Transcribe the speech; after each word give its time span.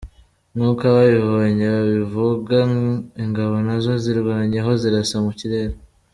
Nk’uko 0.55 0.81
ababibonye 0.91 1.65
babivuga, 1.75 2.57
ingabo 3.23 3.55
na 3.67 3.75
zo 3.83 3.93
zirwanyeho, 4.03 4.69
zirasa 4.81 5.17
mu 5.25 5.31
kirere. 5.39 5.75